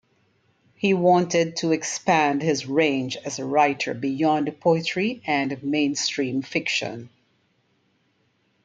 He 0.73 0.95
wanted 0.95 1.57
to 1.57 1.71
expand 1.73 2.41
his 2.41 2.65
range 2.65 3.17
as 3.17 3.37
a 3.37 3.45
writer 3.45 3.93
beyond 3.93 4.59
poetry 4.59 5.21
and 5.27 5.61
mainstream 5.61 6.41
fiction. 6.41 7.11